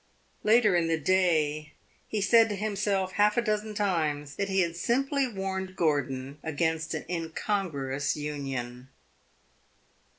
[0.43, 1.73] Later in the day
[2.07, 6.95] he said to himself half a dozen times that he had simply warned Gordon against
[6.95, 8.89] an incongruous union.